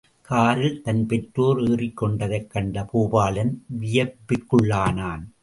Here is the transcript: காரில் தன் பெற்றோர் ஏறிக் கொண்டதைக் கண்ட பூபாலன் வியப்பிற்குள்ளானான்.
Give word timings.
காரில் 0.21 0.81
தன் 0.81 1.05
பெற்றோர் 1.05 1.59
ஏறிக் 1.61 2.03
கொண்டதைக் 2.03 2.47
கண்ட 2.47 2.89
பூபாலன் 2.93 3.53
வியப்பிற்குள்ளானான். 3.81 5.31